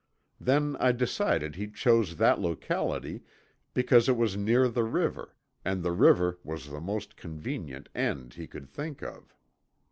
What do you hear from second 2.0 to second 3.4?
that locality